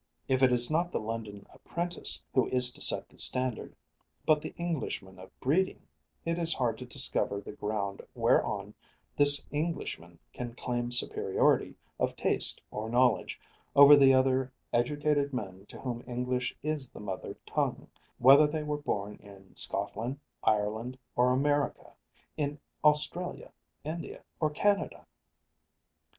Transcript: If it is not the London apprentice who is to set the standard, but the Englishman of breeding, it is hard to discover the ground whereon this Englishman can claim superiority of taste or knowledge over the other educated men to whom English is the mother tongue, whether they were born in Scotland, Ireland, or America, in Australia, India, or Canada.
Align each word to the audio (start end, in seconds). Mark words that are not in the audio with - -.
If 0.27 0.41
it 0.41 0.51
is 0.51 0.71
not 0.71 0.91
the 0.91 0.99
London 0.99 1.45
apprentice 1.53 2.25
who 2.33 2.47
is 2.47 2.71
to 2.73 2.81
set 2.81 3.07
the 3.07 3.19
standard, 3.19 3.75
but 4.25 4.41
the 4.41 4.55
Englishman 4.57 5.19
of 5.19 5.39
breeding, 5.39 5.85
it 6.25 6.39
is 6.39 6.55
hard 6.55 6.79
to 6.79 6.87
discover 6.87 7.39
the 7.39 7.51
ground 7.51 8.01
whereon 8.15 8.73
this 9.15 9.45
Englishman 9.51 10.17
can 10.33 10.55
claim 10.55 10.89
superiority 10.89 11.75
of 11.99 12.15
taste 12.15 12.63
or 12.71 12.89
knowledge 12.89 13.39
over 13.75 13.95
the 13.95 14.11
other 14.11 14.51
educated 14.73 15.33
men 15.35 15.67
to 15.67 15.79
whom 15.79 16.03
English 16.07 16.57
is 16.63 16.89
the 16.89 16.99
mother 16.99 17.37
tongue, 17.45 17.87
whether 18.17 18.47
they 18.47 18.63
were 18.63 18.77
born 18.81 19.17
in 19.17 19.53
Scotland, 19.55 20.19
Ireland, 20.43 20.97
or 21.15 21.31
America, 21.31 21.91
in 22.37 22.59
Australia, 22.83 23.51
India, 23.85 24.23
or 24.39 24.49
Canada. 24.49 25.05